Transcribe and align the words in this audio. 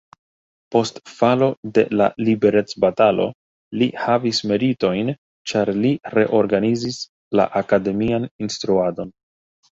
Post 0.75 0.95
falo 1.15 1.47
de 1.73 1.81
la 1.99 2.05
liberecbatalo 2.29 3.27
li 3.81 3.87
havis 4.05 4.39
meritojn, 4.51 5.11
ĉar 5.51 5.71
li 5.83 5.91
reorganizis 6.15 6.97
la 7.41 7.45
akademian 7.61 8.27
instruadon. 8.47 9.13